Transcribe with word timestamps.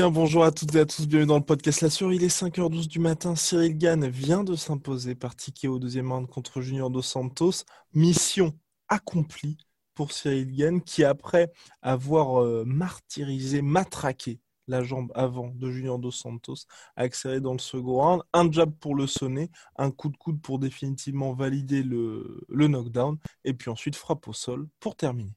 Bien, 0.00 0.10
bonjour 0.10 0.44
à 0.44 0.50
toutes 0.50 0.74
et 0.76 0.80
à 0.80 0.86
tous, 0.86 1.06
bienvenue 1.06 1.26
dans 1.28 1.36
le 1.36 1.44
podcast 1.44 1.82
La 1.82 1.90
Sur. 1.90 2.10
Il 2.10 2.24
est 2.24 2.34
5h12 2.34 2.88
du 2.88 3.00
matin. 3.00 3.36
Cyril 3.36 3.76
Gann 3.76 4.08
vient 4.08 4.44
de 4.44 4.56
s'imposer 4.56 5.14
par 5.14 5.36
ticket 5.36 5.68
au 5.68 5.78
deuxième 5.78 6.10
round 6.10 6.26
contre 6.26 6.62
Junior 6.62 6.88
Dos 6.88 7.02
Santos. 7.02 7.66
Mission 7.92 8.54
accomplie 8.88 9.58
pour 9.92 10.12
Cyril 10.12 10.56
Gann 10.56 10.80
qui, 10.80 11.04
après 11.04 11.52
avoir 11.82 12.42
euh, 12.42 12.64
martyrisé, 12.64 13.60
matraqué 13.60 14.40
la 14.68 14.82
jambe 14.82 15.12
avant 15.14 15.52
de 15.54 15.70
Junior 15.70 15.98
Dos 15.98 16.12
Santos, 16.12 16.64
a 16.96 17.02
accéléré 17.02 17.42
dans 17.42 17.52
le 17.52 17.58
second 17.58 17.96
round. 17.96 18.22
Un 18.32 18.50
jab 18.50 18.72
pour 18.80 18.94
le 18.94 19.06
sonner, 19.06 19.50
un 19.76 19.90
coup 19.90 20.08
de 20.08 20.16
coude 20.16 20.40
pour 20.40 20.58
définitivement 20.58 21.34
valider 21.34 21.82
le 21.82 22.46
knockdown, 22.48 23.18
et 23.44 23.52
puis 23.52 23.68
ensuite 23.68 23.96
frappe 23.96 24.26
au 24.28 24.32
sol 24.32 24.66
pour 24.80 24.96
terminer. 24.96 25.36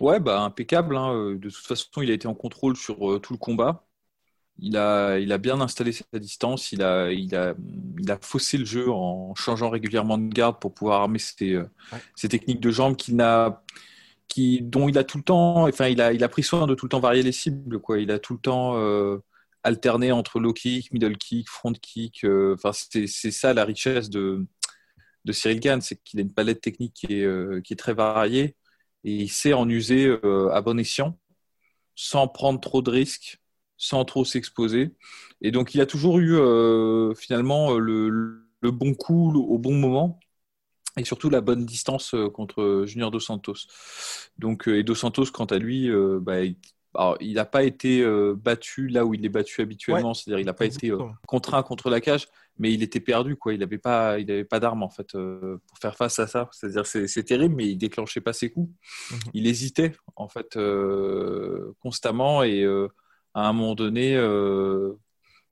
Ouais, 0.00 0.20
bah 0.20 0.40
impeccable. 0.42 0.96
hein. 0.96 1.14
Euh, 1.14 1.34
De 1.38 1.48
toute 1.50 1.64
façon, 1.66 2.02
il 2.02 2.10
a 2.10 2.14
été 2.14 2.26
en 2.26 2.34
contrôle 2.34 2.76
sur 2.76 3.12
euh, 3.12 3.18
tout 3.20 3.32
le 3.32 3.38
combat. 3.38 3.86
Il 4.58 4.76
a, 4.76 5.18
il 5.18 5.32
a 5.32 5.38
bien 5.38 5.60
installé 5.60 5.92
sa 5.92 6.04
distance. 6.18 6.72
Il 6.72 6.82
a, 6.82 7.12
il 7.12 7.34
a, 7.36 7.54
il 8.00 8.10
a 8.10 8.18
faussé 8.22 8.58
le 8.58 8.64
jeu 8.66 8.90
en 8.90 9.34
changeant 9.36 9.70
régulièrement 9.70 10.18
de 10.18 10.32
garde 10.32 10.60
pour 10.60 10.74
pouvoir 10.74 11.02
armer 11.02 11.18
ses, 11.20 11.54
euh, 11.54 11.68
Ouais. 11.92 12.00
ses 12.16 12.28
techniques 12.28 12.60
de 12.60 12.70
jambes 12.70 12.96
qu'il 12.96 13.16
n'a, 13.16 13.62
qui, 14.28 14.62
dont 14.62 14.88
il 14.88 14.98
a 14.98 15.04
tout 15.04 15.18
le 15.18 15.24
temps. 15.24 15.68
Enfin, 15.68 15.88
il 15.88 16.00
a, 16.02 16.12
il 16.12 16.24
a 16.24 16.28
pris 16.28 16.42
soin 16.44 16.66
de 16.66 16.74
tout 16.74 16.86
le 16.86 16.90
temps 16.90 17.00
varier 17.00 17.22
les 17.22 17.32
cibles. 17.32 17.80
Quoi. 17.80 18.00
Il 18.00 18.10
a 18.12 18.18
tout 18.20 18.34
le 18.34 18.40
temps 18.40 18.76
euh, 18.78 19.18
alterné 19.64 20.12
entre 20.12 20.40
low 20.40 20.52
kick, 20.54 20.92
middle 20.92 21.18
kick, 21.18 21.48
front 21.48 21.72
kick. 21.74 22.24
euh, 22.24 22.54
Enfin, 22.54 22.72
c'est, 22.72 23.06
c'est 23.08 23.30
ça 23.32 23.54
la 23.54 23.64
richesse 23.64 24.10
de, 24.10 24.46
de 25.24 25.32
Cyril 25.32 25.60
Gann, 25.60 25.80
c'est 25.80 25.96
qu'il 26.04 26.20
a 26.20 26.22
une 26.22 26.32
palette 26.32 26.60
technique 26.60 26.94
qui 26.94 27.06
est, 27.20 27.24
euh, 27.24 27.60
qui 27.62 27.72
est 27.74 27.76
très 27.76 27.94
variée 27.94 28.56
et 29.04 29.12
il 29.12 29.28
sait 29.28 29.52
en 29.52 29.68
user 29.68 30.06
euh, 30.24 30.50
à 30.52 30.60
bon 30.60 30.78
escient 30.78 31.18
sans 31.94 32.26
prendre 32.26 32.60
trop 32.60 32.82
de 32.82 32.90
risques, 32.90 33.40
sans 33.76 34.04
trop 34.04 34.24
s'exposer. 34.24 34.90
Et 35.40 35.50
donc 35.50 35.74
il 35.74 35.80
a 35.80 35.86
toujours 35.86 36.18
eu 36.18 36.36
euh, 36.36 37.14
finalement 37.14 37.74
le, 37.78 38.42
le 38.60 38.70
bon 38.70 38.94
coup 38.94 39.32
au 39.36 39.58
bon 39.58 39.74
moment 39.74 40.18
et 40.96 41.04
surtout 41.04 41.30
la 41.30 41.40
bonne 41.40 41.66
distance 41.66 42.14
euh, 42.14 42.28
contre 42.28 42.84
Junior 42.86 43.10
Dos 43.10 43.20
Santos. 43.20 43.66
Donc, 44.38 44.68
euh, 44.68 44.78
et 44.78 44.82
Dos 44.84 44.94
Santos, 44.94 45.26
quant 45.32 45.44
à 45.46 45.58
lui, 45.58 45.90
euh, 45.90 46.18
bah, 46.20 46.42
il 46.42 46.56
alors, 46.96 47.16
il 47.20 47.34
n'a 47.34 47.44
pas 47.44 47.64
été 47.64 48.02
euh, 48.02 48.36
battu 48.36 48.86
là 48.86 49.04
où 49.04 49.14
il 49.14 49.24
est 49.24 49.28
battu 49.28 49.60
habituellement, 49.60 50.14
c'est-à-dire 50.14 50.38
il 50.38 50.46
n'a 50.46 50.52
pas 50.52 50.66
été 50.66 50.92
euh, 50.92 50.98
contraint 51.26 51.64
contre 51.64 51.90
la 51.90 52.00
cage, 52.00 52.28
mais 52.58 52.72
il 52.72 52.82
était 52.82 53.00
perdu, 53.00 53.34
quoi. 53.36 53.52
Il 53.52 53.60
n'avait 53.60 53.78
pas, 53.78 54.18
il 54.18 54.30
avait 54.30 54.44
pas 54.44 54.60
d'arme 54.60 54.82
en 54.84 54.88
fait 54.90 55.14
euh, 55.16 55.58
pour 55.66 55.78
faire 55.78 55.96
face 55.96 56.18
à 56.20 56.26
ça. 56.26 56.48
C'est-à-dire 56.52 56.86
c'est, 56.86 57.24
terrible, 57.24 57.54
mais 57.56 57.66
il 57.68 57.76
déclenchait 57.76 58.20
pas 58.20 58.32
ses 58.32 58.50
coups. 58.50 58.72
Mhm. 59.10 59.18
Il 59.34 59.46
hésitait 59.46 59.92
en 60.16 60.28
fait 60.28 60.56
euh, 60.56 61.72
constamment 61.80 62.42
et 62.44 62.62
euh, 62.62 62.88
à 63.34 63.48
un 63.48 63.52
moment 63.52 63.74
donné, 63.74 64.12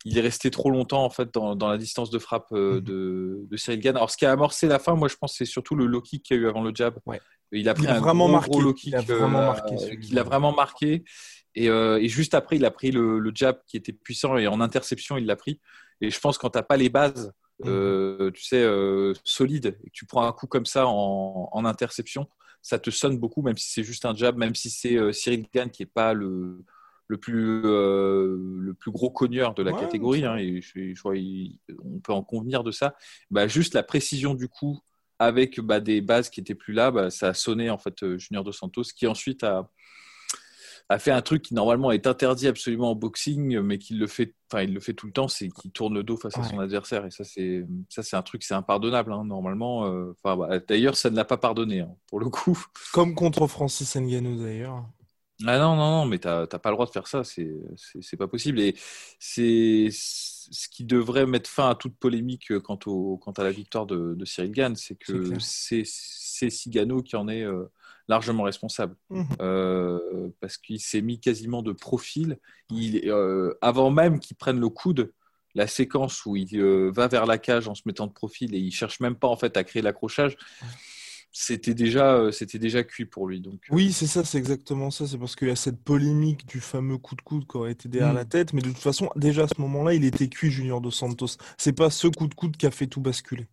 il 0.05 0.19
est 0.19 0.21
resté 0.21 0.51
trop 0.51 0.71
longtemps 0.71 1.05
en 1.05 1.11
fait 1.11 1.33
dans, 1.35 1.55
dans 1.57 1.69
la 1.69 1.79
distance 1.79 2.11
de 2.11 2.19
frappe 2.19 2.51
Mhm. 2.53 2.81
de, 2.81 3.47
de 3.51 3.57
Cyril 3.57 3.81
Gann. 3.81 3.97
Alors 3.97 4.11
ce 4.11 4.17
qui 4.17 4.27
a 4.27 4.33
amorcé 4.33 4.69
la 4.69 4.79
fin, 4.79 4.95
moi 4.95 5.09
je 5.09 5.17
pense, 5.17 5.34
c'est 5.37 5.45
surtout 5.45 5.75
le 5.75 5.87
low 5.87 6.01
kick 6.01 6.23
qu'il 6.25 6.37
y 6.37 6.41
a 6.41 6.43
eu 6.43 6.49
avant 6.49 6.63
le 6.63 6.73
jab. 6.75 6.95
Ouais. 7.07 7.21
Il 7.51 7.69
a 7.69 7.75
pris 7.75 7.84
Il 7.84 7.91
a 7.91 7.97
un 7.97 8.01
vraiment 8.01 8.25
gros, 8.27 8.33
marqué. 8.33 8.51
gros 8.51 8.61
low 8.61 8.71
Il 8.71 8.75
kick, 8.75 8.95
a 8.95 9.01
vraiment 9.03 9.29
marqué, 9.43 9.99
qu'il 10.01 10.19
a 10.19 10.23
vraiment 10.23 10.53
marqué. 10.55 11.05
Et, 11.55 11.67
et 11.67 12.09
juste 12.09 12.33
après, 12.34 12.57
il 12.57 12.65
a 12.65 12.71
pris 12.71 12.91
le, 12.93 13.19
le 13.19 13.31
jab 13.34 13.59
qui 13.67 13.77
était 13.77 13.93
puissant 13.93 14.39
et 14.39 14.47
en 14.47 14.61
interception, 14.61 15.19
il 15.19 15.27
l'a 15.27 15.37
pris. 15.37 15.61
Et 16.03 16.11
je 16.11 16.21
pense 16.21 16.39
que 16.39 16.43
quand 16.43 16.51
tu 16.51 16.59
n'as 16.59 16.65
pas 16.65 16.77
les 16.79 16.91
bases, 16.91 17.33
euh, 17.67 18.31
tu 18.33 18.45
sais, 18.45 18.63
euh, 18.63 19.15
solides, 19.25 19.79
et 19.85 19.91
que 19.91 19.95
tu 19.95 20.07
prends 20.07 20.27
un 20.27 20.33
coup 20.33 20.49
comme 20.49 20.67
ça 20.67 20.87
en, 20.89 21.49
en 21.53 21.65
interception, 21.67 22.29
ça 22.63 22.79
te 22.81 22.91
sonne 22.91 23.19
beaucoup, 23.19 23.43
même 23.43 23.59
si 23.59 23.71
c'est 23.73 23.85
juste 23.85 24.05
un 24.07 24.15
jab, 24.15 24.37
même 24.39 24.55
si 24.57 24.71
c'est 24.71 24.97
euh, 24.97 25.13
Cyril 25.13 25.47
Gann 25.55 25.71
qui 25.71 25.83
n'est 25.83 25.87
pas 25.87 26.15
le, 26.15 26.65
le, 27.09 27.19
plus, 27.19 27.63
le 27.63 28.75
plus 28.79 28.91
gros 28.91 29.11
cogneur 29.11 29.55
de 29.55 29.63
la 29.63 29.73
Ouais, 29.73 29.81
catégorie, 29.81 30.25
hein, 30.25 30.37
et 30.37 30.61
je, 30.61 30.95
je 30.95 31.01
crois 31.01 31.17
il- 31.17 31.59
on 31.85 32.01
peut 32.01 32.13
en 32.13 32.23
convenir 32.23 32.65
de 32.65 32.71
ça. 32.71 32.95
Bah, 33.31 33.47
juste 33.49 33.75
la 33.75 33.83
précision 33.83 34.34
du 34.34 34.49
coup 34.49 34.81
avec 35.19 35.61
bah, 35.61 35.81
des 35.81 36.01
bases 36.01 36.31
qui 36.31 36.41
étaient 36.41 36.55
plus 36.55 36.73
là, 36.75 36.91
bah, 36.91 37.11
ça 37.11 37.29
a 37.29 37.34
sonné 37.34 37.71
en 37.71 37.79
fait 37.79 38.17
Junior 38.19 38.45
Dos 38.45 38.53
Santos, 38.53 38.83
qui 38.97 39.07
ensuite 39.07 39.45
a, 39.45 39.71
a 40.92 40.98
fait 40.98 41.10
un 41.10 41.22
truc 41.22 41.42
qui 41.42 41.54
normalement 41.54 41.91
est 41.92 42.06
interdit 42.06 42.48
absolument 42.48 42.91
en 42.92 42.94
boxing, 42.94 43.60
mais 43.60 43.78
qu'il 43.78 43.98
le 43.98 44.06
fait, 44.06 44.34
enfin 44.50 44.62
il 44.62 44.72
le 44.75 44.80
fait 44.80 44.94
tout 44.94 45.06
le 45.06 45.12
temps, 45.12 45.28
c'est 45.28 45.48
qu'il 45.48 45.72
tourne 45.72 45.94
le 45.94 46.03
dos 46.03 46.16
face 46.16 46.38
à 46.38 46.42
son 46.42 46.58
adversaire, 46.60 47.04
et 47.06 47.10
ça 47.10 47.25
c'est 47.25 47.66
ça 47.88 48.03
c'est 48.03 48.16
un 48.16 48.22
truc 48.22 48.42
c'est 48.42 48.54
impardonnable 48.54 49.12
hein, 49.12 49.25
normalement. 49.25 49.86
euh, 49.86 50.16
bah, 50.25 50.60
d'ailleurs 50.66 50.97
ça 50.97 51.10
ne 51.10 51.16
l'a 51.16 51.25
pas 51.25 51.36
pardonné 51.38 51.80
hein, 51.80 51.94
pour 52.08 52.20
le 52.20 52.28
coup. 52.28 52.58
Comme 52.92 53.14
contre 53.14 53.47
Francis 53.48 53.97
Ngannou 53.97 54.36
d'ailleurs. 54.42 54.84
Ah 55.44 55.58
non, 55.58 55.75
non, 55.75 55.91
non, 56.03 56.06
mais 56.06 56.19
t'as 56.20 56.47
t'as 56.47 56.58
pas 56.60 56.70
le 56.70 56.76
droit 56.76 56.86
de 56.86 56.92
faire 56.92 57.09
ça, 57.09 57.24
c'est 57.24 57.50
c'est- 58.00 58.16
pas 58.16 58.28
possible. 58.28 58.60
Et 58.60 58.76
c'est 59.19 59.88
ce 59.91 60.69
qui 60.69 60.84
devrait 60.84 61.26
mettre 61.26 61.50
fin 61.50 61.70
à 61.70 61.74
toute 61.74 61.97
polémique 61.98 62.56
quant, 62.60 62.78
au, 62.86 63.16
quant 63.19 63.32
à 63.32 63.42
la 63.42 63.50
victoire 63.50 63.86
de, 63.86 64.14
de 64.14 64.24
Cyril 64.24 64.53
Gann, 64.53 64.76
c'est 64.76 64.94
que 64.94 65.38
c'est 65.41 65.82
c'est 65.84 66.50
Cigano 66.50 67.03
qui 67.03 67.16
en 67.16 67.26
est 67.28 67.42
euh, 67.42 67.64
largement 68.09 68.43
responsable. 68.45 68.97
Mhm. 69.11 69.27
Euh, 69.41 70.29
parce 70.41 70.59
qu'il 70.59 70.81
s'est 70.81 71.03
mis 71.03 71.21
quasiment 71.21 71.63
de 71.63 71.73
profil. 71.73 72.39
Il, 72.71 73.09
euh, 73.09 73.55
avant 73.61 73.91
même 73.91 74.19
qu'il 74.21 74.37
prenne 74.37 74.59
le 74.61 74.69
coude, 74.69 75.13
la 75.55 75.67
séquence 75.67 76.25
où 76.25 76.35
il 76.37 76.49
euh, 76.59 76.91
va 76.91 77.09
vers 77.09 77.27
la 77.27 77.39
cage 77.39 77.69
en 77.69 77.75
se 77.75 77.83
mettant 77.87 78.07
de 78.07 78.13
profil 78.13 78.55
et 78.55 78.59
il 78.59 78.73
cherche 78.73 79.01
même 79.01 79.17
pas 79.17 79.29
en 79.29 79.37
fait 79.37 79.57
à 79.57 79.65
créer 79.65 79.83
l'accrochage, 79.83 80.37
c'était 81.35 81.73
déjà, 81.75 82.31
c'était 82.31 82.59
déjà 82.59 82.85
cuit 82.85 83.07
pour 83.07 83.27
lui. 83.27 83.41
Donc, 83.41 83.63
Oui, 83.71 83.93
c'est 83.93 84.07
ça, 84.07 84.23
c'est 84.25 84.37
exactement 84.39 84.91
ça. 84.91 85.07
C'est 85.07 85.17
parce 85.17 85.34
qu'il 85.34 85.49
y 85.49 85.51
a 85.51 85.57
cette 85.57 85.83
polémique 85.83 86.47
du 86.47 86.61
fameux 86.61 86.99
coup 86.99 87.15
de 87.17 87.23
coude 87.23 87.47
qui 87.47 87.57
aurait 87.57 87.73
été 87.73 87.89
derrière 87.89 88.13
Mm. 88.13 88.17
la 88.17 88.25
tête. 88.27 88.53
Mais 88.53 88.61
de 88.61 88.69
toute 88.69 88.79
façon, 88.79 89.09
déjà 89.17 89.45
à 89.45 89.49
ce 89.49 89.59
moment-là, 89.61 89.95
il 89.95 90.05
était 90.05 90.29
cuit, 90.29 90.51
Junior 90.51 90.81
Dos 90.83 90.91
Santos. 90.91 91.39
C'est 91.57 91.73
pas 91.73 91.89
ce 91.91 92.09
coup 92.09 92.27
de 92.27 92.34
coude 92.34 92.57
qui 92.57 92.67
a 92.67 92.71
fait 92.71 92.87
tout 92.87 93.01
basculer. 93.01 93.47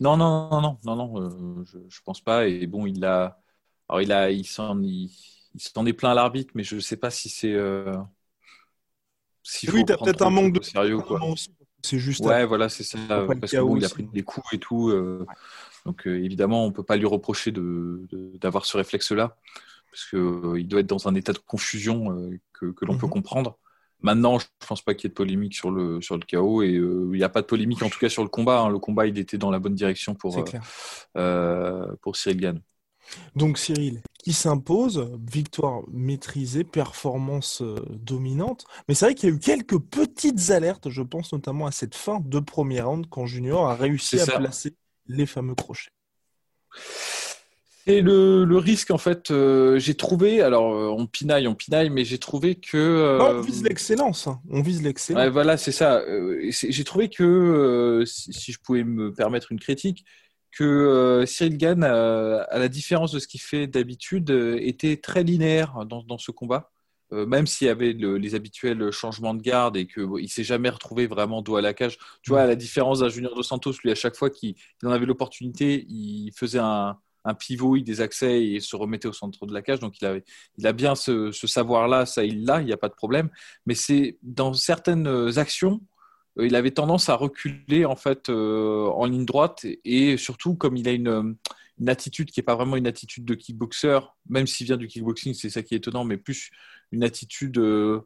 Non, 0.00 0.16
non, 0.16 0.48
non, 0.50 0.60
non, 0.60 0.78
non, 0.84 0.96
non, 0.96 1.22
euh, 1.22 1.64
je, 1.64 1.78
je 1.88 2.00
pense 2.04 2.20
pas. 2.20 2.46
Et 2.46 2.66
bon, 2.66 2.86
il 2.86 3.04
a, 3.04 3.40
alors 3.88 4.02
il 4.02 4.12
a, 4.12 4.30
il 4.30 4.46
s'en, 4.46 4.80
il, 4.82 5.10
il 5.54 5.60
s'en 5.60 5.86
est 5.86 5.92
plein 5.92 6.10
à 6.10 6.14
l'arbitre, 6.14 6.52
mais 6.54 6.64
je 6.64 6.78
sais 6.78 6.96
pas 6.96 7.10
si 7.10 7.28
c'est, 7.28 7.52
euh, 7.52 7.94
Oui, 9.72 9.84
prendre 9.84 10.12
peut-être 10.12 10.22
un 10.26 10.30
manque 10.30 10.52
de 10.58 10.62
sérieux, 10.62 10.98
quoi. 11.00 11.20
C'est 11.84 11.98
juste 11.98 12.24
Ouais, 12.24 12.44
voilà, 12.44 12.68
c'est 12.68 12.84
ça. 12.84 12.98
Parce 13.40 13.52
que 13.52 13.56
chaos 13.56 13.68
bon, 13.68 13.76
il 13.76 13.84
a 13.84 13.88
pris 13.88 14.04
des 14.04 14.22
coups 14.22 14.52
et 14.52 14.58
tout. 14.58 14.90
euh, 14.90 15.26
donc 15.86 16.06
euh, 16.06 16.22
évidemment, 16.24 16.64
on 16.66 16.72
peut 16.72 16.82
pas 16.84 16.96
lui 16.96 17.06
reprocher 17.06 17.52
d'avoir 17.52 18.66
ce 18.66 18.76
réflexe-là, 18.76 19.36
parce 19.90 20.06
que 20.06 20.16
euh, 20.16 20.60
il 20.60 20.68
doit 20.68 20.80
être 20.80 20.86
dans 20.86 21.08
un 21.08 21.14
état 21.14 21.32
de 21.32 21.38
confusion 21.38 22.30
que, 22.52 22.66
que 22.72 22.84
l'on 22.86 22.96
peut 22.96 23.06
Mhm. 23.06 23.12
comprendre. 23.12 23.58
Maintenant, 24.02 24.38
je 24.38 24.46
pense 24.68 24.82
pas 24.82 24.94
qu'il 24.94 25.04
y 25.04 25.08
ait 25.08 25.10
de 25.10 25.14
polémique 25.14 25.54
sur 25.54 25.70
le 25.70 26.00
sur 26.02 26.16
le 26.16 26.24
chaos 26.24 26.62
et 26.62 26.74
euh, 26.76 27.10
il 27.12 27.18
n'y 27.18 27.24
a 27.24 27.28
pas 27.30 27.42
de 27.42 27.46
polémique 27.46 27.82
en 27.82 27.90
tout 27.90 27.98
cas 28.00 28.08
sur 28.10 28.22
le 28.24 28.28
combat. 28.30 28.60
hein. 28.60 28.70
Le 28.70 28.78
combat, 28.80 29.06
il 29.06 29.18
était 29.18 29.38
dans 29.38 29.50
la 29.50 29.58
bonne 29.60 29.74
direction 29.74 30.14
pour 30.14 30.38
euh, 31.16 31.96
pour 32.02 32.16
Cyril 32.16 32.40
Gann. 32.40 32.62
Donc 33.36 33.58
Cyril, 33.58 34.00
qui 34.22 34.32
s'impose, 34.32 35.10
victoire 35.30 35.82
maîtrisée, 35.90 36.64
performance 36.64 37.62
euh, 37.62 37.76
dominante. 37.90 38.64
Mais 38.88 38.94
c'est 38.94 39.06
vrai 39.06 39.14
qu'il 39.14 39.28
y 39.28 39.32
a 39.32 39.34
eu 39.34 39.38
quelques 39.38 39.78
petites 39.78 40.50
alertes, 40.50 40.90
je 40.90 41.02
pense 41.02 41.32
notamment 41.32 41.66
à 41.66 41.70
cette 41.72 41.94
fin 41.94 42.20
de 42.24 42.38
premier 42.40 42.80
round 42.80 43.06
quand 43.08 43.26
Junior 43.26 43.68
a 43.68 43.74
réussi 43.74 44.18
à 44.20 44.24
ça. 44.26 44.38
placer 44.38 44.74
les 45.06 45.26
fameux 45.26 45.54
crochets. 45.54 45.90
Et 47.86 48.02
le, 48.02 48.44
le 48.44 48.58
risque, 48.58 48.90
en 48.90 48.98
fait, 48.98 49.30
euh, 49.30 49.78
j'ai 49.78 49.94
trouvé, 49.94 50.42
alors 50.42 50.74
euh, 50.74 50.88
on 50.88 51.06
pinaille, 51.06 51.48
on 51.48 51.54
pinaille, 51.54 51.88
mais 51.88 52.04
j'ai 52.04 52.18
trouvé 52.18 52.56
que. 52.56 52.76
euh, 52.76 53.18
Non, 53.18 53.30
on 53.38 53.40
vise 53.40 53.62
l'excellence. 53.62 54.26
hein. 54.26 54.40
On 54.50 54.60
vise 54.60 54.82
l'excellence. 54.82 55.22
Ouais, 55.22 55.30
voilà, 55.30 55.56
c'est 55.56 55.72
ça. 55.72 56.02
J'ai 56.50 56.84
trouvé 56.84 57.08
que, 57.08 58.04
si, 58.06 58.34
si 58.34 58.52
je 58.52 58.58
pouvais 58.60 58.84
me 58.84 59.14
permettre 59.14 59.52
une 59.52 59.58
critique, 59.58 60.04
que 60.58 61.24
Cyril 61.24 61.56
Gann, 61.56 61.84
à 61.84 62.58
la 62.58 62.68
différence 62.68 63.12
de 63.12 63.20
ce 63.20 63.28
qu'il 63.28 63.40
fait 63.40 63.68
d'habitude, 63.68 64.30
était 64.58 64.96
très 64.96 65.22
linéaire 65.22 65.86
dans, 65.86 66.18
ce 66.18 66.32
combat. 66.32 66.72
même 67.12 67.46
s'il 67.46 67.68
y 67.68 67.70
avait 67.70 67.92
les 67.92 68.34
habituels 68.34 68.90
changements 68.90 69.34
de 69.34 69.40
garde 69.40 69.76
et 69.76 69.86
qu'il 69.86 70.08
ne 70.08 70.26
s'est 70.26 70.42
jamais 70.42 70.68
retrouvé 70.68 71.06
vraiment 71.06 71.42
dos 71.42 71.54
à 71.54 71.62
la 71.62 71.74
cage. 71.74 71.96
Tu 72.22 72.30
vois, 72.30 72.42
à 72.42 72.46
la 72.46 72.56
différence 72.56 73.00
d'un 73.00 73.08
Junior 73.08 73.36
Dos 73.36 73.44
Santos, 73.44 73.74
lui, 73.84 73.92
à 73.92 73.94
chaque 73.94 74.16
fois 74.16 74.30
qu'il 74.30 74.56
en 74.82 74.90
avait 74.90 75.06
l'opportunité, 75.06 75.86
il 75.88 76.32
faisait 76.34 76.58
un, 76.58 76.98
pivot, 77.38 77.76
il 77.76 77.84
des 77.84 78.00
accès 78.00 78.42
et 78.42 78.58
se 78.58 78.74
remettait 78.74 79.06
au 79.06 79.12
centre 79.12 79.46
de 79.46 79.54
la 79.54 79.62
cage. 79.62 79.78
Donc 79.78 80.00
il, 80.00 80.06
avait, 80.06 80.24
il 80.56 80.66
a 80.66 80.72
bien 80.72 80.96
ce, 80.96 81.30
savoir-là, 81.30 82.04
ça 82.04 82.24
il 82.24 82.44
l'a, 82.44 82.62
il 82.62 82.66
n'y 82.66 82.72
a 82.72 82.76
pas 82.76 82.88
de 82.88 82.94
problème. 82.94 83.30
Mais 83.64 83.76
c'est 83.76 84.18
dans 84.22 84.54
certaines 84.54 85.38
actions, 85.38 85.74
euh, 85.74 85.97
il 86.46 86.54
avait 86.54 86.70
tendance 86.70 87.08
à 87.08 87.14
reculer 87.14 87.84
en 87.84 87.96
fait 87.96 88.28
euh, 88.28 88.86
en 88.86 89.06
ligne 89.06 89.24
droite 89.24 89.66
et 89.84 90.16
surtout 90.16 90.54
comme 90.54 90.76
il 90.76 90.88
a 90.88 90.92
une, 90.92 91.36
attitude 91.86 92.30
qui 92.30 92.40
n'est 92.40 92.44
pas 92.44 92.56
vraiment 92.56 92.76
une 92.76 92.86
attitude 92.86 93.24
de 93.24 93.34
kickboxer, 93.34 94.00
même 94.28 94.46
s'il 94.46 94.66
vient 94.66 94.76
du 94.76 94.88
kickboxing, 94.88 95.34
c'est 95.34 95.50
ça 95.50 95.62
qui 95.62 95.74
est 95.74 95.78
étonnant, 95.78 96.04
mais 96.04 96.16
plus 96.16 96.50
une 96.92 97.04
attitude 97.04 97.58
euh, 97.58 98.00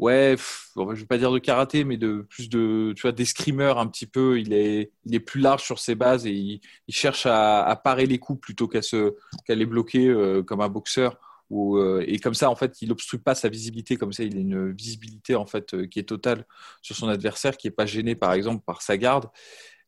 ouais, 0.00 0.36
je 0.76 0.82
ne 0.82 0.94
vais 0.94 1.06
pas 1.06 1.18
dire 1.18 1.30
de 1.30 1.38
karaté, 1.38 1.84
mais 1.84 1.96
de 1.96 2.26
plus 2.28 2.48
de, 2.48 2.92
tu 2.96 3.02
vois, 3.02 3.12
d'escrimeur 3.12 3.78
un 3.78 3.86
petit 3.86 4.06
peu. 4.06 4.40
Il 4.40 4.52
est, 4.52 4.92
il 5.04 5.14
est 5.14 5.20
plus 5.20 5.40
large 5.40 5.62
sur 5.62 5.78
ses 5.78 5.94
bases 5.94 6.26
et 6.26 6.32
il, 6.32 6.60
cherche 6.88 7.26
à, 7.26 7.80
parer 7.84 8.06
les 8.06 8.18
coups 8.18 8.40
plutôt 8.40 8.66
qu'à 8.66 8.82
se, 8.82 9.14
qu'à 9.46 9.54
les 9.54 9.66
bloquer 9.66 10.08
euh, 10.08 10.42
comme 10.42 10.60
un 10.60 10.68
boxeur. 10.68 11.18
Euh, 11.50 12.04
et 12.06 12.18
comme 12.18 12.34
ça, 12.34 12.50
en 12.50 12.54
fait, 12.54 12.80
il 12.82 12.88
n'obstrue 12.88 13.18
pas 13.18 13.34
sa 13.34 13.48
visibilité. 13.48 13.96
Comme 13.96 14.12
ça, 14.12 14.22
il 14.22 14.36
a 14.36 14.40
une 14.40 14.72
visibilité 14.72 15.34
en 15.34 15.46
fait 15.46 15.74
euh, 15.74 15.86
qui 15.86 15.98
est 15.98 16.04
totale 16.04 16.46
sur 16.82 16.96
son 16.96 17.08
adversaire, 17.08 17.56
qui 17.56 17.66
n'est 17.66 17.72
pas 17.72 17.86
gêné, 17.86 18.14
par 18.14 18.32
exemple, 18.32 18.62
par 18.64 18.82
sa 18.82 18.96
garde 18.96 19.28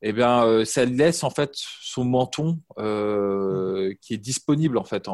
eh 0.05 0.13
bien, 0.13 0.45
euh, 0.45 0.65
ça 0.65 0.85
laisse 0.85 1.23
en 1.23 1.31
fait 1.31 1.53
son 1.55 2.05
menton 2.05 2.59
euh, 2.79 3.95
qui 4.01 4.15
est 4.15 4.19
disponible 4.19 4.77
en 4.77 4.85
fait, 4.85 5.09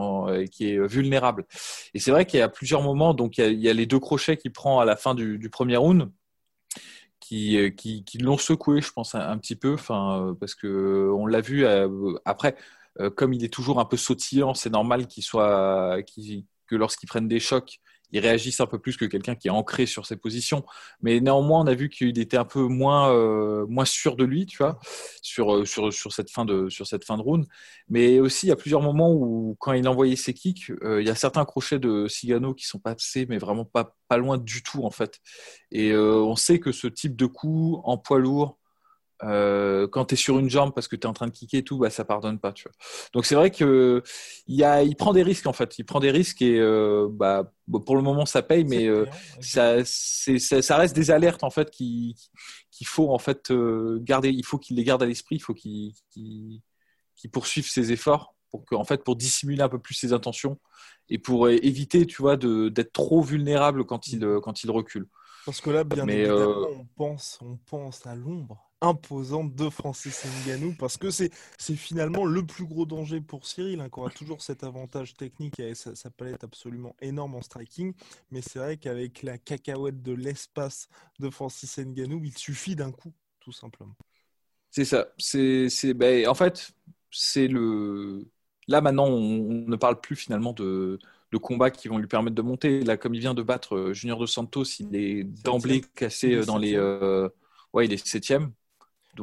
qui 0.50 0.70
est 0.70 0.86
vulnérable. 0.86 1.44
Et 1.92 2.00
c'est 2.00 2.10
vrai 2.10 2.24
qu'il 2.24 2.40
y 2.40 2.42
a 2.42 2.48
plusieurs 2.48 2.82
moments, 2.82 3.12
donc 3.12 3.36
il 3.36 3.60
y, 3.60 3.68
a, 3.68 3.74
les 3.74 3.84
deux 3.84 3.98
crochets 4.00 4.38
qu'il 4.38 4.50
prend 4.50 4.80
à 4.80 4.86
la 4.86 4.96
fin 4.96 5.14
du, 5.14 5.50
premier 5.50 5.76
round, 5.76 6.10
qui, 7.20 7.74
qui, 7.76 8.18
l'ont 8.18 8.38
secoué, 8.38 8.80
je 8.80 8.90
pense 8.90 9.14
un, 9.14 9.36
petit 9.36 9.56
peu, 9.56 9.74
enfin 9.74 10.34
parce 10.40 10.54
que 10.54 11.10
on 11.14 11.26
l'a 11.26 11.42
vu 11.42 11.66
après, 12.24 12.56
comme 13.16 13.32
il 13.32 13.44
est 13.44 13.52
toujours 13.52 13.80
un 13.80 13.84
peu 13.84 13.96
sautillant, 13.96 14.54
c'est 14.54 14.70
normal 14.70 15.06
qu'il 15.06 15.22
soit, 15.22 15.98
que 16.66 16.76
lorsqu'il 16.76 17.08
prenne 17.08 17.28
des 17.28 17.40
chocs, 17.40 17.80
ils 18.12 18.20
réagissent 18.20 18.60
un 18.60 18.66
peu 18.66 18.78
plus 18.78 18.96
que 18.96 19.04
quelqu'un 19.04 19.34
qui 19.34 19.48
est 19.48 19.50
ancré 19.50 19.86
sur 19.86 20.06
ses 20.06 20.16
positions. 20.16 20.64
Mais 21.02 21.20
néanmoins, 21.20 21.60
on 21.60 21.66
a 21.66 21.74
vu 21.74 21.88
qu'il 21.88 22.18
était 22.18 22.36
un 22.36 22.44
peu 22.44 22.62
moins, 22.62 23.12
euh, 23.12 23.66
moins 23.66 23.84
sûr 23.84 24.16
de 24.16 24.24
lui, 24.24 24.46
tu 24.46 24.58
vois, 24.58 24.78
sur, 25.22 25.54
euh, 25.54 25.64
sur, 25.64 25.92
sur, 25.92 26.12
cette 26.12 26.30
fin 26.30 26.44
de, 26.44 26.68
sur 26.68 26.86
cette 26.86 27.04
fin 27.04 27.16
de 27.16 27.22
round. 27.22 27.46
Mais 27.88 28.18
aussi, 28.20 28.46
il 28.46 28.48
y 28.48 28.52
a 28.52 28.56
plusieurs 28.56 28.82
moments 28.82 29.12
où, 29.12 29.56
quand 29.60 29.72
il 29.72 29.86
envoyait 29.88 30.16
ses 30.16 30.34
kicks, 30.34 30.70
euh, 30.82 31.02
il 31.02 31.06
y 31.06 31.10
a 31.10 31.14
certains 31.14 31.44
crochets 31.44 31.78
de 31.78 32.08
Cigano 32.08 32.54
qui 32.54 32.66
sont 32.66 32.78
passés, 32.78 33.26
mais 33.28 33.38
vraiment 33.38 33.64
pas, 33.64 33.94
pas 34.08 34.16
loin 34.16 34.38
du 34.38 34.62
tout, 34.62 34.84
en 34.84 34.90
fait. 34.90 35.18
Et 35.70 35.94
on 35.94 36.36
sait 36.36 36.60
que 36.60 36.72
ce 36.72 36.86
type 36.86 37.16
de 37.16 37.26
coup 37.26 37.80
en 37.84 37.98
poids 37.98 38.18
lourd, 38.18 38.57
euh, 39.24 39.88
quand 39.88 40.06
tu 40.06 40.14
es 40.14 40.16
sur 40.16 40.38
une 40.38 40.48
jambe 40.48 40.72
parce 40.72 40.86
que 40.86 40.94
tu 40.94 41.02
es 41.02 41.06
en 41.06 41.12
train 41.12 41.26
de 41.26 41.32
kicker 41.32 41.58
et 41.58 41.64
tout, 41.64 41.78
bah, 41.78 41.90
ça 41.90 42.04
pardonne 42.04 42.38
pas. 42.38 42.52
Tu 42.52 42.64
vois. 42.64 42.72
Donc 43.12 43.26
c'est 43.26 43.34
vrai 43.34 43.50
qu'il 43.50 44.02
il 44.46 44.96
prend 44.96 45.12
des 45.12 45.22
risques 45.22 45.46
en 45.46 45.52
fait. 45.52 45.78
Il 45.78 45.84
prend 45.84 46.00
des 46.00 46.10
risques 46.10 46.42
et 46.42 46.58
euh, 46.60 47.08
bah, 47.10 47.52
pour 47.84 47.96
le 47.96 48.02
moment 48.02 48.26
ça 48.26 48.42
paye, 48.42 48.64
mais 48.64 48.86
euh, 48.86 49.06
ça, 49.40 49.84
ça, 49.84 50.76
reste 50.76 50.94
des 50.94 51.10
alertes 51.10 51.42
en 51.42 51.50
fait 51.50 51.70
qu'il 51.70 52.14
faut 52.84 53.12
en 53.12 53.18
fait 53.18 53.52
garder. 54.00 54.30
Il 54.30 54.44
faut 54.44 54.58
qu'il 54.58 54.76
les 54.76 54.84
garde 54.84 55.02
à 55.02 55.06
l'esprit. 55.06 55.36
Il 55.36 55.42
faut 55.42 55.54
qu'il 55.54 55.92
poursuive 57.32 57.68
ses 57.68 57.92
efforts 57.92 58.34
pour 58.50 58.64
que, 58.64 58.74
en 58.74 58.84
fait, 58.84 59.04
pour 59.04 59.16
dissimuler 59.16 59.60
un 59.60 59.68
peu 59.68 59.78
plus 59.78 59.94
ses 59.94 60.14
intentions 60.14 60.58
et 61.10 61.18
pour 61.18 61.50
éviter, 61.50 62.06
tu 62.06 62.22
vois, 62.22 62.36
d'être 62.36 62.92
trop 62.92 63.20
vulnérable 63.20 63.84
quand 63.84 64.08
il, 64.08 64.26
quand 64.42 64.62
il 64.62 64.70
recule. 64.70 65.06
Parce 65.44 65.60
que 65.60 65.70
là, 65.70 65.84
bien 65.84 66.06
évidemment, 66.06 66.66
on 66.70 66.86
pense, 66.96 67.38
on 67.42 67.56
pense 67.56 68.06
à 68.06 68.14
l'ombre 68.14 68.67
imposante 68.80 69.54
de 69.54 69.68
Francis 69.68 70.24
Ngannou 70.46 70.74
parce 70.78 70.96
que 70.96 71.10
c'est 71.10 71.30
finalement 71.58 72.24
le 72.24 72.44
plus 72.44 72.64
gros 72.64 72.86
danger 72.86 73.20
pour 73.20 73.46
Cyril 73.46 73.80
hein, 73.80 73.88
qui 73.88 73.98
aura 73.98 74.10
toujours 74.10 74.42
cet 74.42 74.62
avantage 74.62 75.14
technique 75.14 75.58
et 75.58 75.74
sa, 75.74 75.94
sa, 75.94 76.10
palette 76.10 76.44
absolument 76.44 76.94
énorme 77.00 77.34
en 77.34 77.42
striking. 77.42 77.92
Mais 78.30 78.40
c'est 78.40 78.58
vrai 78.58 78.76
qu'avec 78.76 79.22
la 79.22 79.38
cacahuète 79.38 80.02
de 80.02 80.12
l'espace 80.12 80.88
de 81.18 81.30
Francis 81.30 81.78
Ngannou 81.78 82.22
il 82.24 82.36
suffit 82.36 82.76
d'un 82.76 82.92
coup 82.92 83.12
tout 83.40 83.52
simplement. 83.52 83.96
C'est 84.70 84.84
ça. 84.84 85.08
C'est 85.18 85.94
ben, 85.94 86.28
en 86.28 86.34
fait 86.34 86.72
c'est 87.10 87.48
le 87.48 88.26
là 88.68 88.80
maintenant 88.80 89.06
on, 89.06 89.66
ne 89.66 89.76
parle 89.76 90.00
plus 90.00 90.16
finalement 90.16 90.52
de 90.52 90.98
de 91.32 91.36
combats 91.36 91.70
qui 91.70 91.88
vont 91.88 91.98
lui 91.98 92.06
permettre 92.06 92.36
de 92.36 92.42
monter. 92.42 92.80
Là, 92.80 92.96
comme 92.96 93.14
il 93.14 93.20
vient 93.20 93.34
de 93.34 93.42
battre 93.42 93.76
euh, 93.76 93.92
Junior 93.92 94.18
de 94.18 94.24
Santos, 94.24 94.64
il 94.80 94.96
est 94.96 95.24
d'emblée 95.24 95.82
cassé 95.94 96.34
euh, 96.34 96.44
dans 96.44 96.56
les. 96.56 96.74
Euh, 96.74 97.28
ouais, 97.74 97.84
il 97.84 97.92
est 97.92 98.06
septième 98.06 98.52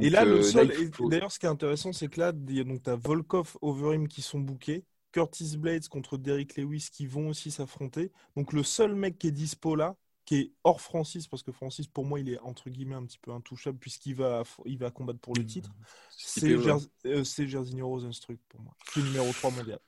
et 0.02 0.10
là, 0.10 0.26
le 0.26 0.38
euh, 0.38 0.44
seul. 0.44 0.72
D'ailleurs, 1.10 1.32
ce 1.32 1.40
qui 1.40 1.46
est 1.46 1.50
intéressant, 1.50 1.94
c'est 1.94 2.08
que 2.08 2.20
là, 2.20 2.34
tu 2.34 2.90
as 2.90 2.96
Volkov, 2.96 3.58
Overeem 3.62 4.08
qui 4.08 4.22
sont 4.22 4.40
bookés. 4.40 4.84
Curtis 5.12 5.56
Blades 5.56 5.88
contre 5.88 6.18
Derrick 6.18 6.58
Lewis 6.58 6.90
qui 6.92 7.08
vont 7.08 7.30
aussi 7.30 7.50
s'affronter. 7.50 8.12
Donc 8.36 8.52
le 8.52 8.64
seul 8.64 8.96
mec 8.96 9.18
qui 9.18 9.28
est 9.28 9.32
dispo 9.32 9.76
là, 9.76 9.96
qui 10.26 10.36
est 10.36 10.52
hors 10.66 10.82
Francis, 10.82 11.28
parce 11.28 11.42
que 11.42 11.54
Francis, 11.54 11.88
pour 11.88 12.04
moi, 12.04 12.20
il 12.20 12.30
est 12.30 12.40
entre 12.40 12.70
guillemets 12.70 12.96
un 12.96 13.06
petit 13.06 13.20
peu 13.20 13.32
intouchable 13.32 13.78
puisqu'il 13.78 14.16
va, 14.16 14.44
il 14.66 14.78
va 14.78 14.92
combattre 14.92 15.20
pour 15.20 15.34
le 15.36 15.44
mmh. 15.44 15.48
titre, 15.48 15.70
c'est 16.10 17.48
Jairzinho 17.48 17.88
Rosenstruck 17.88 18.40
pour 18.50 18.60
moi, 18.60 18.76
qui 18.92 19.00
est 19.00 19.04
numéro 19.04 19.32
3 19.32 19.52
mondial. 19.52 19.80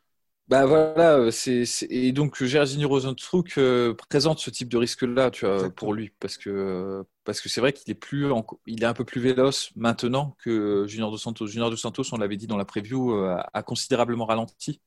Bah 0.47 0.65
voilà, 0.65 1.17
euh, 1.17 1.29
c'est, 1.31 1.65
et 1.89 2.13
donc 2.13 2.41
Jairzinho 2.41 2.87
Rosenstruck 2.87 3.57
euh, 3.57 3.93
présente 4.09 4.39
ce 4.39 4.49
type 4.49 4.69
de 4.69 4.77
risque-là, 4.77 5.29
tu 5.29 5.45
vois, 5.45 5.69
pour 5.71 5.93
lui, 5.93 6.13
parce 6.21 6.37
que 6.37 7.03
parce 7.27 7.41
que 7.41 7.49
c'est 7.49 7.59
vrai 7.59 7.73
qu'il 7.73 7.91
est 7.91 7.93
plus, 7.93 8.31
il 8.67 8.83
est 8.83 8.85
un 8.85 8.93
peu 8.93 9.03
plus 9.03 9.19
véloce 9.19 9.71
maintenant 9.75 10.37
que 10.39 10.85
Junior 10.87 11.11
dos 11.11 11.17
Santos. 11.17 11.47
Junior 11.47 11.69
dos 11.69 11.75
Santos, 11.75 12.03
on 12.13 12.17
l'avait 12.17 12.37
dit 12.37 12.47
dans 12.47 12.55
la 12.55 12.63
preview, 12.63 13.13
euh, 13.13 13.37
a 13.53 13.63
considérablement 13.63 14.25
ralenti. 14.25 14.81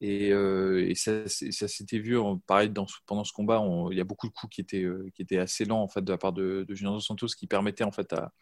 Et, 0.00 0.28
et 0.30 0.94
ça, 0.96 1.28
ça 1.28 1.68
s'était 1.68 1.98
vu, 1.98 2.18
pareil, 2.46 2.70
dans, 2.70 2.86
pendant 3.06 3.22
ce 3.24 3.32
combat, 3.32 3.64
il 3.90 3.96
y 3.96 4.00
a 4.00 4.04
beaucoup 4.04 4.26
de 4.28 4.32
coups 4.32 4.54
qui 4.54 4.60
étaient, 4.60 4.84
qui 5.14 5.22
étaient 5.22 5.38
assez 5.38 5.64
lents 5.64 5.80
en 5.82 5.88
fait, 5.88 6.02
de 6.02 6.10
la 6.10 6.18
part 6.18 6.32
de, 6.32 6.66
Junior 6.70 6.94
dos 6.94 7.00
Santos, 7.00 7.28
qui 7.38 7.46
permettaient 7.46 7.84
en 7.84 7.92
fait 7.92 8.12
à, 8.12 8.32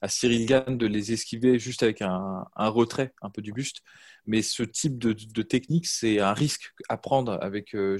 à 0.00 0.08
Cyril 0.08 0.46
Gann 0.46 0.76
de 0.76 0.86
les 0.86 1.12
esquiver 1.12 1.58
juste 1.60 1.84
avec 1.84 2.02
un, 2.02 2.44
un 2.56 2.68
retrait 2.68 3.14
un 3.22 3.30
peu 3.30 3.42
du 3.42 3.52
buste. 3.52 3.82
Mais 4.26 4.42
ce 4.42 4.64
type 4.64 4.98
de, 4.98 5.42
technique, 5.42 5.86
c'est 5.86 6.18
un 6.20 6.32
risque 6.32 6.72
à 6.88 6.96
prendre 6.96 7.38
avec 7.40 7.74
euh. 7.74 7.98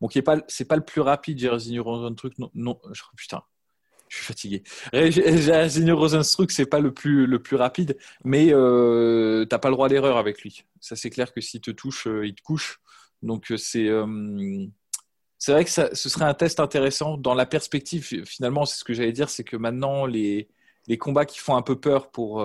Bon, 0.00 0.08
qui 0.08 0.18
est 0.18 0.22
pas, 0.22 0.36
le 0.36 0.84
plus 0.84 1.00
rapide, 1.00 1.38
Jairzinho 1.38 1.82
Rosenstruck. 1.82 2.38
Non, 2.38 2.50
non 2.54 2.78
putain, 3.16 3.42
je 4.08 4.16
suis 4.16 4.24
fatigué. 4.24 4.62
Jairzinho 4.92 5.96
Rosenstruck, 5.96 6.50
c'est 6.50 6.66
pas 6.66 6.80
le 6.80 6.92
plus, 6.92 7.26
le 7.26 7.38
plus 7.40 7.56
rapide, 7.56 7.96
mais 8.24 8.48
euh, 8.52 9.44
t'as 9.46 9.58
pas 9.58 9.68
le 9.68 9.74
droit 9.74 9.86
à 9.86 9.88
l'erreur 9.88 10.16
avec 10.16 10.42
lui. 10.42 10.64
Ça, 10.80 10.96
c'est 10.96 11.10
clair 11.10 11.32
que 11.32 11.40
s'il 11.40 11.60
te 11.60 11.70
touche, 11.70 12.06
euh, 12.06 12.26
il 12.26 12.34
te 12.34 12.42
couche. 12.42 12.80
Donc, 13.22 13.50
euh, 13.50 13.56
c'est. 13.56 13.88
c'est 15.38 15.52
vrai 15.52 15.64
que 15.64 15.70
ce 15.70 16.08
serait 16.08 16.24
un 16.24 16.34
test 16.34 16.60
intéressant 16.60 17.16
dans 17.16 17.34
la 17.34 17.46
perspective. 17.46 18.04
Finalement, 18.26 18.64
c'est 18.64 18.78
ce 18.78 18.84
que 18.84 18.94
j'allais 18.94 19.12
dire, 19.12 19.30
c'est 19.30 19.44
que 19.44 19.56
maintenant 19.56 20.06
les, 20.06 20.48
les 20.86 20.98
combats 20.98 21.26
qui 21.26 21.38
font 21.38 21.56
un 21.56 21.62
peu 21.62 21.76
peur 21.78 22.10
pour, 22.10 22.44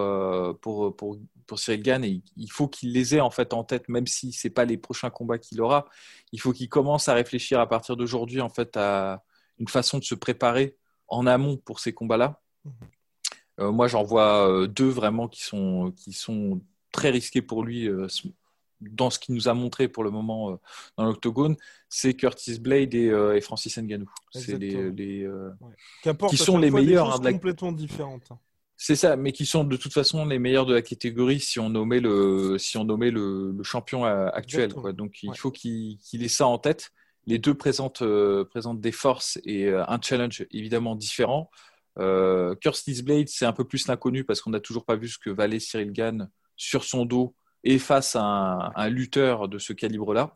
pour, 0.62 0.96
pour, 0.96 1.18
pour 1.46 1.60
Cyril 1.60 1.82
Gann 1.82 2.04
il 2.04 2.52
faut 2.52 2.68
qu'il 2.68 2.94
les 2.94 3.16
ait 3.16 3.22
en 3.22 3.30
fait 3.30 3.54
en 3.54 3.64
tête, 3.64 3.90
même 3.90 4.08
si 4.08 4.32
c'est 4.32 4.50
pas 4.50 4.66
les 4.66 4.78
prochains 4.78 5.10
combats 5.10 5.38
qu'il 5.38 5.62
aura. 5.62 5.88
Il 6.32 6.42
faut 6.42 6.52
qu'il 6.52 6.70
commence 6.70 7.08
à 7.08 7.14
réfléchir 7.14 7.60
à 7.60 7.68
partir 7.68 7.96
d'aujourd'hui 7.98 8.42
en 8.42 8.50
fait 8.50 8.76
à 8.78 9.24
une 9.60 9.68
façon 9.68 10.00
de 10.00 10.04
se 10.04 10.16
préparer 10.16 10.78
en 11.08 11.28
amont 11.28 11.58
pour 11.58 11.80
ces 11.80 11.94
combats-là. 11.94 12.40
Mhm. 12.66 12.72
Euh, 13.60 13.72
moi, 13.72 13.88
j'en 13.88 14.04
vois 14.04 14.50
euh, 14.50 14.68
deux 14.68 14.90
vraiment 14.90 15.28
qui 15.28 15.44
sont 15.44 15.94
qui 15.96 16.14
sont 16.14 16.62
très 16.92 17.10
risqués 17.10 17.42
pour 17.42 17.64
lui 17.64 17.88
euh, 17.88 18.08
dans 18.82 19.10
ce 19.10 19.20
qu'il 19.20 19.36
nous 19.36 19.48
a 19.48 19.54
montré 19.54 19.88
pour 19.88 20.04
le 20.04 20.12
moment 20.12 20.60
dans 20.98 21.06
l'octogone, 21.06 21.56
c'est 21.88 22.16
Curtis 22.16 22.60
Blade 22.60 22.94
et, 22.94 23.40
Francis 23.40 23.78
Ngannou. 23.78 24.10
C'est 24.32 24.58
les, 24.58 24.92
qui 26.30 26.38
sont 26.38 26.58
les 26.58 26.70
meilleurs. 26.70 27.16
Hein, 27.16 27.32
complètement 27.32 27.72
différentes. 27.72 28.30
C'est 28.76 28.98
ça, 28.98 29.16
mais 29.16 29.32
qui 29.32 29.46
sont 29.46 29.64
de 29.64 29.78
toute 29.78 29.94
façon 29.94 30.26
les 30.26 30.38
meilleurs 30.38 30.66
de 30.66 30.74
la 30.74 30.82
catégorie 30.82 31.40
si 31.40 31.60
on 31.60 31.70
nommait 31.70 32.02
le, 32.02 32.58
si 32.58 32.76
on 32.76 32.84
nommait 32.84 33.12
le, 33.12 33.56
champion 33.64 34.04
actuel. 34.04 34.74
Quoi. 34.74 34.92
Donc 34.92 35.24
il 35.24 35.38
faut 35.38 35.52
qu'il 35.52 35.98
ait 36.12 36.28
ça 36.28 36.46
en 36.46 36.58
tête. 36.58 36.92
Les 37.26 37.40
deux 37.40 37.54
présentent, 37.54 38.02
euh, 38.02 38.44
présentent 38.46 38.82
des 38.82 38.92
forces 38.92 39.40
et 39.46 39.66
euh, 39.66 39.84
un 39.88 40.00
challenge 40.02 40.46
évidemment 40.52 40.96
différent. 40.96 41.50
Euh, 42.00 42.56
Curtis 42.56 43.02
Blade, 43.04 43.30
c'est 43.30 43.46
un 43.46 43.54
peu 43.54 43.66
plus 43.66 43.88
l'inconnu 43.88 44.24
parce 44.24 44.42
qu'on 44.42 44.50
n'a 44.50 44.60
toujours 44.60 44.86
pas 44.86 44.96
vu 44.96 45.08
ce 45.08 45.18
que 45.20 45.30
valait 45.30 45.60
Cyril 45.60 45.94
Gann 45.94 46.30
sur 46.58 46.84
son 46.84 47.06
dos 47.06 47.36
et 47.64 47.80
face 47.80 48.16
à 48.16 48.74
un, 48.76 48.90
lutteur 48.90 49.48
de 49.48 49.58
ce 49.58 49.74
calibre-là. 49.74 50.36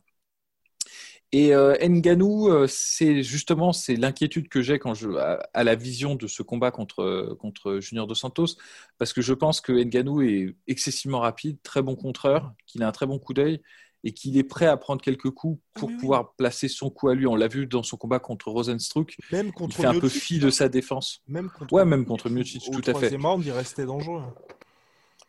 Et 1.34 1.54
euh, 1.54 1.76
Nganou, 1.82 2.68
c'est 2.68 3.22
justement 3.22 3.74
c'est 3.74 3.98
l'inquiétude 3.98 4.48
que 4.48 4.62
j'ai 4.62 4.80
quand 4.80 4.94
je 4.94 5.10
à, 5.54 5.64
la 5.66 5.76
vision 5.76 6.16
de 6.16 6.26
ce 6.26 6.42
combat 6.42 6.72
contre 6.72 7.36
contre 7.38 7.80
Junior 7.82 8.08
dos 8.08 8.16
Santos, 8.16 8.56
parce 8.98 9.12
que 9.12 9.22
je 9.22 9.34
pense 9.34 9.60
que 9.60 9.74
Nganou 9.74 10.22
est 10.22 10.56
excessivement 10.68 11.20
rapide, 11.20 11.62
très 11.64 11.82
bon 11.82 11.98
contreur, 11.98 12.54
qu'il 12.66 12.82
a 12.82 12.88
un 12.88 12.94
très 12.94 13.08
bon 13.08 13.20
coup 13.20 13.34
d'œil 13.34 13.62
et 14.08 14.14
qu'il 14.14 14.38
est 14.38 14.44
prêt 14.46 14.68
à 14.68 14.78
prendre 14.78 15.02
quelques 15.02 15.32
coups 15.32 15.60
Ah, 15.76 15.80
pour 15.82 15.90
oui. 15.90 15.98
pouvoir 15.98 16.34
placer 16.36 16.70
son 16.70 16.90
coup 16.90 17.10
à 17.10 17.14
lui. 17.14 17.28
On 17.28 17.36
l'a 17.36 17.50
vu 17.50 17.68
dans 17.68 17.84
son 17.84 17.98
combat 17.98 18.20
contre 18.20 18.48
Rosenstruck, 18.50 19.18
Même 19.34 19.48
il 19.48 19.52
contre 19.52 19.76
fait 19.76 19.86
un 19.86 20.00
peu 20.00 20.08
fi 20.08 20.40
de 20.40 20.50
sa 20.50 20.70
défense. 20.70 21.22
Même 21.28 21.50
contre 21.50 21.74
Ouais, 21.74 21.84
même 21.84 22.06
contre 22.06 22.30
Miocic, 22.30 22.64
Au 22.70 22.72
tout 22.72 22.80
à 22.80 22.84
fait. 22.84 22.92
troisième 22.94 23.26
round, 23.26 23.44
il 23.46 23.52
restait 23.52 23.86
dangereux. 23.86 24.24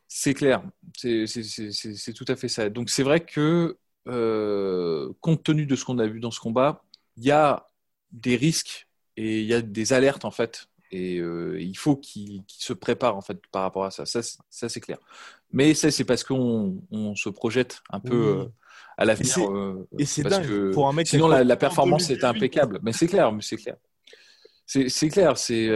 C'est 0.07 0.33
clair, 0.33 0.63
c'est 0.97 2.13
tout 2.15 2.25
à 2.29 2.37
fait 2.37 2.47
ça. 2.49 2.71
Donc 2.71 2.89
c'est 2.89 3.03
vrai 3.03 3.19
que, 3.25 3.77
euh, 4.07 5.13
compte 5.21 5.43
tenu 5.43 5.67
de 5.67 5.75
ce 5.75 5.85
qu'on 5.85 5.99
a 5.99 6.07
vu 6.07 6.21
dans 6.21 6.31
ce 6.31 6.39
combat, 6.39 6.85
il 7.17 7.25
y 7.25 7.33
a 7.33 7.69
des 8.13 8.37
risques 8.37 8.87
et 9.17 9.41
il 9.41 9.47
y 9.47 9.55
a 9.55 9.61
des 9.61 9.93
alertes 9.93 10.25
en 10.25 10.31
fait. 10.31 10.69
Et 10.91 11.19
euh, 11.19 11.61
il 11.61 11.77
faut 11.77 11.97
qu'il 11.97 12.43
se 12.49 12.73
prépare 12.73 13.17
en 13.17 13.21
fait 13.21 13.39
par 13.53 13.63
rapport 13.63 13.85
à 13.85 13.91
ça. 13.91 14.07
Ça, 14.07 14.23
c'est- 14.23 14.81
clair. 14.81 14.99
Mais 15.53 15.75
ça, 15.75 15.91
c'est 15.91 16.05
parce 16.05 16.25
qu'on 16.25 16.83
on 16.91 17.15
se 17.15 17.29
projette 17.29 17.83
un 17.91 18.01
peu 18.01 18.17
Oui. 18.17 18.41
euh, 18.45 18.49
à 18.97 19.05
l'avenir. 19.05 19.31
Et 19.31 19.35
c'est- 19.35 19.47
euh, 19.49 19.85
Et 19.99 20.05
c'est 20.07 20.23
dingue 20.23 20.47
que 20.47 20.73
pour 20.73 20.89
un 20.89 20.93
mec. 20.93 21.07
Sinon, 21.07 21.29
la, 21.29 21.57
performance 21.57 22.05
est 22.11 22.17
2018. 22.17 22.25
impeccable. 22.37 22.79
Mais 22.83 22.93
c'est 22.93 23.07
clair, 23.07 23.31
mais 23.33 23.43
c'est 23.43 23.57
clair. 23.57 23.77
C'est 24.67 25.09
clair, 25.09 25.37
c'est 25.39 25.69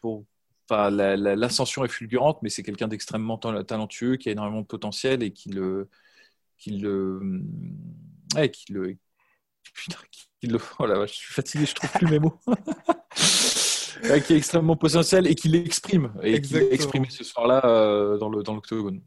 pour- 0.00 0.24
enfin, 0.68 0.90
la- 0.90 1.16
la- 1.16 1.36
l'ascension 1.36 1.84
est 1.84 1.88
fulgurante, 1.88 2.38
mais 2.42 2.48
c'est 2.50 2.62
quelqu'un 2.62 2.88
d'extrêmement 2.88 3.38
tal- 3.38 3.64
talentueux, 3.66 4.16
qui 4.16 4.28
a 4.28 4.32
énormément 4.32 4.60
de 4.62 4.66
potentiel 4.66 5.22
et 5.22 5.30
qui 5.30 5.50
le, 5.50 5.88
qui 6.58 6.70
le, 6.78 7.20
ouais, 8.34 8.50
qui 8.50 8.72
le, 8.72 8.96
putain, 9.74 9.98
qui 10.10 10.46
le, 10.46 10.58
oh 10.78 10.86
la 10.86 10.98
vache, 10.98 11.12
je 11.12 11.16
suis 11.16 11.34
fatigué, 11.34 11.66
je 11.66 11.74
trouve 11.74 11.90
plus 11.92 12.06
mes 12.06 12.18
mots. 12.18 12.38
Qui 14.02 14.32
est 14.32 14.36
extrêmement 14.36 14.76
potentiel 14.76 15.26
et 15.26 15.34
qui 15.34 15.48
l'exprime 15.48 16.12
et 16.22 16.40
qui 16.40 16.54
l'a 16.54 16.62
exprimé 16.70 17.08
ce 17.10 17.24
soir-là 17.24 17.62
euh, 17.64 18.18
dans 18.18 18.28
l'octogone. 18.28 19.00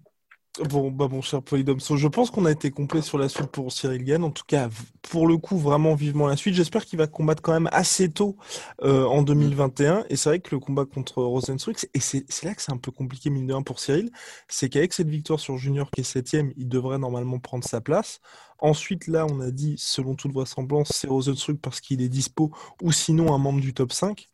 Bon, 0.70 0.90
bah 0.90 1.08
mon 1.08 1.22
cher 1.22 1.44
Polydomso, 1.44 1.98
je 1.98 2.08
pense 2.08 2.32
qu'on 2.32 2.46
a 2.46 2.52
été 2.52 2.72
complet 2.72 3.04
sur 3.04 3.20
la 3.20 3.30
suite 3.30 3.48
pour 3.48 3.72
Cyril 3.72 4.04
Gann. 4.04 4.24
En 4.24 4.32
tout 4.32 4.44
cas, 4.48 4.70
pour 5.04 5.28
le 5.28 5.38
coup, 5.38 5.56
vraiment 5.56 5.94
vivement 5.94 6.26
la 6.26 6.36
suite. 6.36 6.56
J'espère 6.56 6.84
qu'il 6.86 6.98
va 6.98 7.06
combattre 7.06 7.44
quand 7.44 7.54
même 7.54 7.70
assez 7.72 8.10
tôt 8.10 8.38
euh, 8.82 9.06
en 9.06 9.22
2021. 9.22 10.06
Et 10.10 10.16
c'est 10.16 10.30
vrai 10.30 10.40
que 10.40 10.56
le 10.56 10.60
combat 10.60 10.86
contre 10.86 11.22
Rosenstruck, 11.22 11.86
et 11.94 12.00
c'est 12.00 12.44
là 12.44 12.56
que 12.56 12.62
c'est 12.62 12.72
un 12.72 12.78
peu 12.78 12.92
compliqué, 12.92 13.30
mine 13.30 13.46
de 13.46 13.54
rien, 13.54 13.62
pour 13.62 13.80
Cyril, 13.80 14.10
c'est 14.48 14.68
qu'avec 14.70 14.94
cette 14.94 15.10
victoire 15.10 15.40
sur 15.40 15.58
Junior 15.58 15.92
qui 15.92 16.02
est 16.02 16.04
septième, 16.04 16.52
il 16.58 16.68
devrait 16.68 16.98
normalement 16.98 17.38
prendre 17.38 17.64
sa 17.64 17.80
place. 17.80 18.20
Ensuite, 18.58 19.06
là, 19.06 19.28
on 19.30 19.40
a 19.42 19.52
dit, 19.52 19.76
selon 19.78 20.16
toute 20.16 20.34
vraisemblance, 20.34 20.90
c'est 20.92 21.08
Rosenstruck 21.08 21.60
parce 21.62 21.82
qu'il 21.82 22.02
est 22.02 22.10
dispo, 22.10 22.52
ou 22.82 22.92
sinon 22.92 23.32
un 23.36 23.38
membre 23.38 23.62
du 23.62 23.76
top 23.76 23.94
5. 23.94 24.28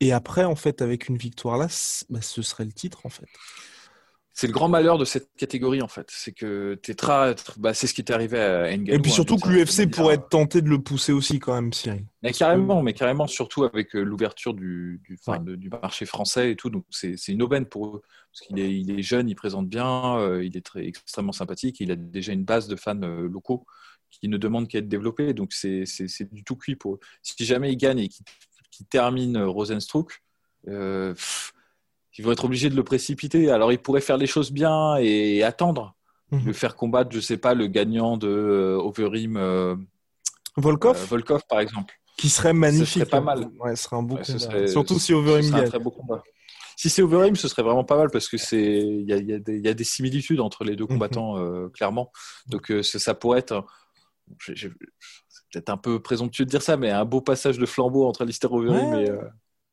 Et 0.00 0.12
après, 0.12 0.44
en 0.44 0.54
fait, 0.56 0.80
avec 0.82 1.08
une 1.08 1.16
victoire 1.16 1.56
là, 1.58 1.66
bah, 2.08 2.20
ce 2.22 2.42
serait 2.42 2.64
le 2.64 2.72
titre, 2.72 3.04
en 3.04 3.08
fait. 3.08 3.26
C'est 4.32 4.46
le 4.46 4.52
grand 4.52 4.68
malheur 4.68 4.98
de 4.98 5.04
cette 5.04 5.30
catégorie 5.36 5.82
en 5.82 5.88
fait, 5.88 6.06
c'est 6.12 6.30
que 6.30 6.76
Tetra, 6.76 7.34
bah, 7.56 7.74
c'est 7.74 7.88
ce 7.88 7.94
qui 7.94 8.02
est 8.02 8.12
arrivé 8.12 8.38
à 8.38 8.70
Ngannou. 8.76 8.94
Et 8.96 9.00
puis 9.00 9.10
hein, 9.10 9.14
surtout 9.14 9.36
que 9.36 9.48
l'UFC 9.48 9.90
pourrait 9.90 10.14
manière. 10.14 10.20
être 10.20 10.28
tenté 10.28 10.62
de 10.62 10.68
le 10.68 10.80
pousser 10.80 11.10
aussi 11.10 11.40
quand 11.40 11.54
même, 11.54 11.72
Cyril. 11.72 12.04
Mais 12.22 12.30
carrément, 12.32 12.80
mais 12.80 12.92
carrément, 12.92 13.26
surtout 13.26 13.64
avec 13.64 13.96
euh, 13.96 14.02
l'ouverture 14.04 14.54
du, 14.54 15.00
du, 15.02 15.18
enfin, 15.20 15.38
Ouais. 15.40 15.44
de- 15.44 15.56
du 15.56 15.68
marché 15.68 16.06
français 16.06 16.52
et 16.52 16.54
tout. 16.56 16.70
Donc 16.70 16.84
c'est 16.90 17.16
une 17.26 17.42
aubaine 17.42 17.66
pour 17.66 17.88
eux. 17.96 18.02
Parce 18.32 18.46
qu'il 18.46 18.60
est, 18.60 18.72
il 18.78 18.96
est 18.96 19.02
jeune, 19.02 19.28
il 19.28 19.34
présente 19.34 19.68
bien, 19.68 20.18
euh, 20.18 20.44
il 20.44 20.56
est 20.56 20.64
très, 20.64 20.86
extrêmement 20.86 21.32
sympathique, 21.32 21.80
il 21.80 21.90
a 21.90 21.96
déjà 21.96 22.32
une 22.32 22.44
base 22.44 22.68
de 22.68 22.76
fans 22.76 23.02
euh, 23.02 23.28
locaux 23.28 23.66
qui 24.10 24.28
ne 24.28 24.36
demandent 24.36 24.68
qu'à 24.68 24.78
être 24.78 24.88
développés. 24.88 25.34
Donc 25.34 25.52
c'est 25.52 25.82
du 26.32 26.44
tout 26.44 26.54
cuit 26.54 26.76
pour 26.76 26.94
eux. 26.94 27.00
Si 27.22 27.44
jamais 27.44 27.72
il 27.72 27.76
gagne 27.76 27.98
et 27.98 28.08
qu'il 28.08 28.24
termine 28.86 29.36
euh, 29.36 29.48
Rosenstruck, 29.48 30.22
euh, 30.68 31.14
pff, 31.14 31.52
ils 32.18 32.24
vont 32.24 32.32
être 32.32 32.44
obligés 32.44 32.68
de 32.70 32.74
le 32.76 32.82
précipiter. 32.84 33.50
Alors 33.50 33.72
ils 33.72 33.78
pourraient 33.78 34.00
faire 34.00 34.16
les 34.16 34.26
choses 34.26 34.50
bien 34.50 34.96
et 34.96 35.42
attendre. 35.42 35.94
Mhm. 36.30 36.44
Le 36.46 36.52
faire 36.52 36.76
combattre, 36.76 37.10
je 37.12 37.20
sais 37.20 37.38
pas, 37.38 37.54
le 37.54 37.68
gagnant 37.68 38.16
de 38.18 38.28
euh, 38.28 38.76
Overeem 38.76 39.36
euh, 39.38 39.76
Volkov, 40.56 41.06
Volkov, 41.08 41.42
par 41.48 41.60
exemple. 41.60 41.94
qui 42.18 42.28
serait 42.28 42.52
magnifique. 42.52 42.88
serait 42.88 43.06
pas 43.06 43.20
mal. 43.20 43.48
Ouais, 43.60 43.76
ce 43.76 43.84
serait 43.84 43.96
un 43.96 44.02
beau 44.02 44.16
Ouais, 44.16 44.24
ce 44.24 44.32
combat. 44.32 44.44
serait- 44.44 44.66
Surtout 44.68 44.98
si 44.98 45.06
Ce 45.06 45.12
Overeem 45.14 45.54
un 45.54 45.62
très 45.64 45.78
beau 45.78 45.90
combat. 45.90 46.22
Si 46.76 46.90
c'est 46.90 47.02
Overeem, 47.02 47.34
ce 47.36 47.48
serait 47.48 47.62
vraiment 47.62 47.84
pas 47.84 47.96
mal 47.96 48.10
parce 48.10 48.28
que 48.28 48.36
c'est 48.36 48.78
il 48.78 49.08
y 49.08 49.12
a, 49.12 49.16
y 49.16 49.40
des- 49.40 49.56
il 49.56 49.64
y 49.64 49.68
a 49.68 49.74
des 49.74 49.84
similitudes 49.84 50.40
entre 50.40 50.64
les 50.64 50.76
deux 50.76 50.84
Mhm. 50.84 50.88
combattants 50.90 51.38
euh, 51.38 51.68
clairement. 51.70 52.10
Donc 52.48 52.70
euh, 52.70 52.82
ça, 52.82 52.98
ça 52.98 53.14
pourrait 53.14 53.38
être, 53.40 53.64
je- 54.38 54.54
je- 54.54 54.68
c'est 55.27 55.27
peut-être 55.52 55.70
un 55.70 55.76
peu 55.76 56.00
présomptueux 56.00 56.44
de 56.44 56.50
dire 56.50 56.62
ça, 56.62 56.76
mais 56.76 56.90
un 56.90 57.04
beau 57.04 57.20
passage 57.20 57.58
de 57.58 57.66
flambeau 57.66 58.06
entre 58.06 58.22
Alistair 58.22 58.52
Overeem 58.52 58.92
Ouais. 58.94 59.04
et, 59.04 59.10
euh, 59.10 59.22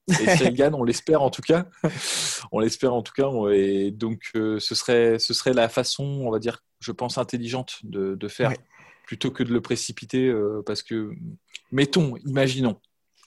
et 0.09 0.71
on 0.73 0.83
l'espère 0.83 1.21
en 1.21 1.29
tout 1.29 1.41
cas. 1.41 1.65
on 2.51 2.59
l'espère 2.59 2.93
en 2.93 3.01
tout 3.01 3.13
cas. 3.13 3.29
Et 3.51 3.91
donc 3.91 4.31
euh, 4.35 4.59
ce 4.59 4.75
serait 4.75 5.19
ce 5.19 5.33
serait 5.33 5.53
la 5.53 5.69
façon, 5.69 6.03
on 6.03 6.31
va 6.31 6.39
dire, 6.39 6.59
je 6.79 6.91
pense 6.91 7.17
intelligente 7.17 7.79
de, 7.83 8.15
de 8.15 8.27
faire 8.27 8.49
Ouais. 8.49 8.57
plutôt 9.05 9.31
que 9.31 9.43
de 9.43 9.51
le 9.51 9.61
précipiter 9.61 10.27
euh, 10.27 10.61
parce 10.65 10.83
que 10.83 11.11
mettons, 11.71 12.15
imaginons. 12.25 12.79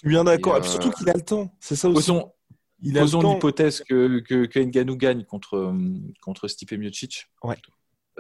Bien 0.05 0.25
d'accord. 0.25 0.57
Euh, 0.57 0.63
surtout 0.63 0.91
qu'il 0.91 1.09
a 1.11 1.15
le 1.15 1.23
temps. 1.23 1.53
C'est 1.61 1.75
ça 1.77 1.89
aussi. 1.89 1.97
Posons, 1.97 2.33
Il 2.81 2.95
l'hypothèse 2.95 3.83
que, 3.89 4.21
que, 4.21 4.47
que 4.47 4.61
Ngannou 4.61 4.97
gagne 4.97 5.25
contre, 5.25 5.75
contre 6.23 6.47
Stipe 6.47 6.73
Miocic. 6.73 7.27
Ouais. 7.43 7.57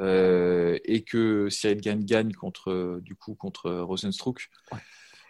Euh, 0.01 0.79
et 0.85 1.03
que 1.03 1.49
Cyril 1.51 1.81
Gann 1.81 2.05
gagne 2.05 2.33
contre, 2.33 3.01
du 3.03 3.15
coup, 3.17 3.35
contre 3.35 3.71
Rosenstruck. 3.71 4.49
Ouais. 4.73 4.79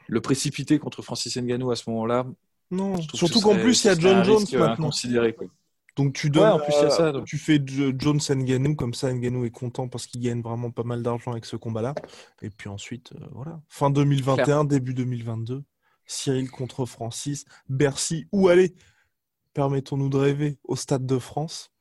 Le 0.08 0.20
précipiter 0.20 0.78
contre 0.78 1.02
Francis 1.02 1.36
Ngannou 1.36 1.70
à 1.70 1.76
ce 1.76 1.88
moment-là. 1.90 2.26
Non. 2.70 3.00
Surtout 3.14 3.40
qu'en 3.40 3.56
plus, 3.56 3.84
il 3.84 3.86
y 3.88 3.90
a 3.90 3.98
John 3.98 4.24
Jones 4.24 4.44
maintenant. 4.58 4.90
Donc 5.96 6.12
tu 6.14 6.30
donnes. 6.30 6.44
Ouais, 6.44 6.50
en 6.50 6.58
plus, 6.60 6.72
il 6.78 6.82
y 6.82 6.86
a 6.86 6.90
ça, 6.90 7.12
donc. 7.12 7.26
Tu 7.26 7.38
fais 7.38 7.60
Jo- 7.64 7.92
Jones 7.98 8.20
Ngannou 8.30 8.76
comme 8.76 8.94
ça. 8.94 9.12
Ngannou 9.12 9.44
est 9.44 9.50
content 9.50 9.88
parce 9.88 10.06
qu'il 10.06 10.20
gagne 10.20 10.40
vraiment 10.42 10.70
pas 10.70 10.84
mal 10.84 11.02
d'argent 11.02 11.32
avec 11.32 11.44
ce 11.44 11.56
combat-là. 11.56 11.94
Et 12.40 12.50
puis 12.50 12.68
ensuite, 12.68 13.12
euh, 13.20 13.26
voilà. 13.32 13.60
Fin 13.68 13.90
2021, 13.90 14.64
début 14.64 14.94
2022. 14.94 15.64
Cyril 16.06 16.50
contre 16.50 16.86
Francis. 16.86 17.44
Bercy. 17.68 18.26
Où 18.32 18.48
aller 18.48 18.74
Permettons-nous 19.54 20.08
de 20.08 20.16
rêver 20.16 20.58
au 20.64 20.76
Stade 20.76 21.04
de 21.04 21.18
France. 21.18 21.72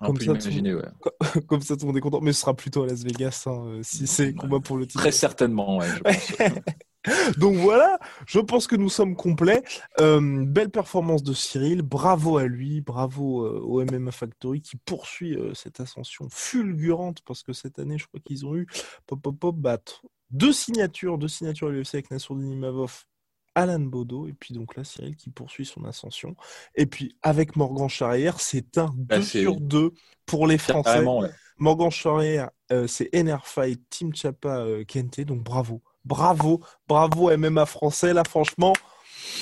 On 0.00 0.06
Comme 0.06 0.18
peut 0.18 0.24
ça, 0.24 0.32
tout- 0.34 0.40
imaginer, 0.40 0.74
ouais. 0.74 0.88
Comme 1.48 1.60
ça, 1.62 1.76
tout 1.76 1.82
le 1.82 1.86
monde 1.88 1.96
est 1.96 2.00
content. 2.00 2.20
Mais 2.20 2.32
ce 2.32 2.40
sera 2.40 2.54
plutôt 2.54 2.82
à 2.82 2.86
Las 2.86 3.02
Vegas 3.04 3.44
hein, 3.46 3.64
euh, 3.66 3.80
si 3.82 4.06
c'est 4.06 4.34
combat 4.34 4.60
pour 4.60 4.76
le 4.76 4.86
titre. 4.86 5.00
Très 5.00 5.12
certainement, 5.12 5.78
ouais, 5.78 5.86
je 5.88 6.00
pense. 6.02 6.58
Donc 7.38 7.54
voilà, 7.54 8.00
je 8.26 8.40
pense 8.40 8.66
que 8.66 8.74
nous 8.74 8.88
sommes 8.88 9.14
complets. 9.14 9.62
Euh, 10.00 10.44
belle 10.44 10.70
performance 10.70 11.22
de 11.22 11.32
Cyril, 11.34 11.82
bravo 11.82 12.36
à 12.36 12.46
lui, 12.46 12.80
bravo 12.80 13.44
euh, 13.44 13.60
au 13.60 13.84
MMA 13.84 14.10
Factory 14.10 14.60
qui 14.60 14.76
poursuit 14.76 15.36
euh, 15.36 15.54
cette 15.54 15.78
ascension 15.78 16.26
fulgurante 16.32 17.18
parce 17.24 17.44
que 17.44 17.52
cette 17.52 17.78
année, 17.78 17.96
je 17.96 18.06
crois 18.08 18.18
qu'ils 18.24 18.44
ont 18.44 18.56
eu 18.56 18.66
pop, 19.06 19.22
pop, 19.22 19.38
pop, 19.38 19.56
t- 19.84 19.92
deux 20.30 20.52
signatures, 20.52 21.16
deux 21.16 21.28
signatures 21.28 21.68
à 21.68 21.70
l'UFC 21.70 21.94
avec 21.94 22.10
Nassourdine 22.10 22.50
Imavov, 22.50 23.04
Alan 23.56 23.80
Bodo, 23.80 24.28
et 24.28 24.34
puis 24.34 24.54
donc 24.54 24.76
là, 24.76 24.84
Cyril 24.84 25.16
qui 25.16 25.30
poursuit 25.30 25.64
son 25.66 25.84
ascension. 25.84 26.36
Et 26.76 26.86
puis 26.86 27.16
avec 27.22 27.56
Morgan 27.56 27.88
Charrière, 27.88 28.38
c'est 28.38 28.78
un 28.78 28.90
2 28.94 29.04
Bah, 29.04 29.22
sur 29.22 29.60
2 29.60 29.92
pour 30.26 30.46
les 30.46 30.58
Français. 30.58 31.02
Ouais. 31.02 31.30
Morgan 31.58 31.90
Charrière, 31.90 32.50
euh, 32.70 32.86
c'est 32.86 33.08
NRFI, 33.14 33.78
Team 33.90 34.14
Chapa, 34.14 34.58
euh, 34.58 34.84
Kente, 34.84 35.22
donc 35.22 35.42
bravo. 35.42 35.82
Bravo, 36.04 36.60
bravo 36.86 37.36
MMA 37.36 37.66
français, 37.66 38.12
là 38.12 38.22
franchement, 38.22 38.74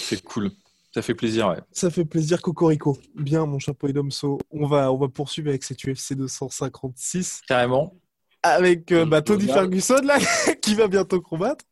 C'est 0.01 0.23
cool. 0.23 0.51
Ça 0.95 1.03
fait 1.03 1.15
plaisir, 1.15 1.49
ouais. 1.49 1.59
ça 1.73 1.91
fait 1.91 2.05
plaisir 2.05 2.41
Cocorico. 2.41 2.97
Bien 3.17 3.47
mon 3.47 3.59
chapeau 3.59 3.89
et 3.89 3.93
d'Omso, 3.93 4.39
on 4.53 4.67
va, 4.69 4.93
on 4.93 4.97
va 4.97 5.09
poursuivre 5.09 5.49
avec 5.49 5.65
cette 5.65 5.85
UFC 5.85 6.15
256 6.15 7.43
Carrément. 7.49 7.95
avec 8.45 8.93
euh, 8.93 9.05
bah, 9.05 9.21
Tony. 9.21 9.47
Ferguson 9.47 10.01
là, 10.05 10.19
qui 10.63 10.77
va 10.77 10.87
bientôt 10.87 11.21
combattre, 11.21 11.65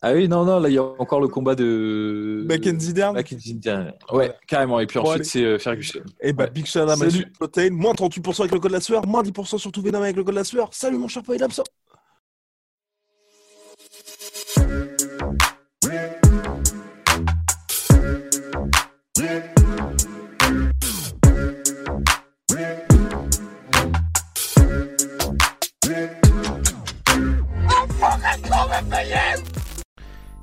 Ah 0.00 0.12
oui, 0.12 0.28
non, 0.28 0.44
non, 0.44 0.60
là, 0.60 0.68
il 0.68 0.74
y 0.74 0.78
a 0.78 0.84
encore 0.84 1.20
le 1.20 1.26
combat 1.26 1.56
de. 1.56 2.44
Mackenzie 2.46 2.92
Dern, 2.92 3.14
Mackenzie 3.14 3.54
Dern. 3.54 3.92
Ouais, 4.12 4.32
carrément. 4.46 4.78
Et 4.78 4.86
puis 4.86 4.98
ensuite, 4.98 5.24
c'est 5.24 5.42
euh, 5.42 5.58
Ferguson. 5.58 6.00
et 6.20 6.32
bah 6.32 6.44
Ouais. 6.44 6.50
Big 6.50 6.66
à 6.76 6.96
Salut. 6.96 7.32
Protein, 7.32 7.70
moins 7.70 7.94
38% 7.94 8.40
avec 8.40 8.52
le 8.52 8.60
code 8.60 8.70
de 8.70 8.76
la 8.76 8.80
sueur, 8.80 9.06
moins 9.06 9.22
10% 9.22 9.58
sur 9.58 9.72
tout 9.72 9.82
Venom 9.82 10.02
avec 10.02 10.14
le 10.14 10.22
code 10.22 10.34
de 10.34 10.38
la 10.38 10.44
sueur. 10.44 10.68
Salut 10.72 10.98
mon 10.98 11.08
et 11.08 11.38
d'Omso 11.38 11.64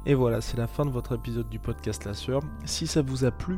Et 0.07 0.13
voilà, 0.13 0.39
c'est 0.39 0.57
la 0.57 0.67
fin 0.67 0.85
de 0.85 0.91
votre 0.91 1.15
épisode 1.15 1.49
du 1.49 1.57
podcast 1.57 2.05
La 2.05 2.13
Sœur. 2.13 2.41
Si 2.63 2.85
ça 2.85 3.01
vous 3.01 3.25
a 3.25 3.31
plu, 3.31 3.57